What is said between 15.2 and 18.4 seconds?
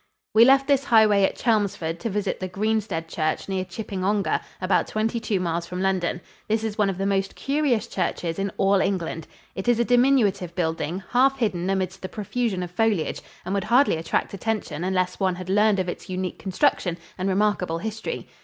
had learned of its unique construction and remarkable history.